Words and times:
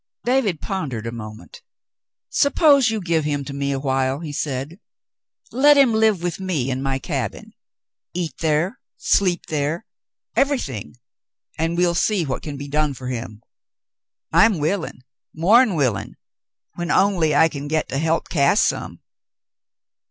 David 0.25 0.61
pondered 0.61 1.05
a 1.05 1.11
moment. 1.11 1.61
"Suppose 2.27 2.89
you 2.89 3.01
give 3.01 3.23
him 3.23 3.45
to 3.45 3.53
me 3.53 3.71
awhile," 3.71 4.21
he 4.21 4.33
said. 4.33 4.79
"Let 5.51 5.77
him 5.77 5.93
live 5.93 6.23
with 6.23 6.39
me 6.39 6.71
in 6.71 6.81
my 6.81 6.97
cabin— 6.97 7.53
eat 8.15 8.35
there, 8.39 8.79
sleep 8.97 9.45
there— 9.45 9.85
everything, 10.35 10.97
and 11.59 11.77
we'll 11.77 11.93
see 11.93 12.25
what 12.25 12.41
can 12.41 12.57
be 12.57 12.67
done 12.67 12.95
for 12.95 13.09
him." 13.09 13.43
"I'm 14.33 14.55
wnllin', 14.55 15.01
more'n 15.35 15.75
willin', 15.75 16.15
when 16.73 16.89
only 16.89 17.35
I 17.35 17.47
can 17.47 17.67
get 17.67 17.87
to 17.89 17.99
help 17.99 18.27
Cass 18.27 18.59
some. 18.61 19.01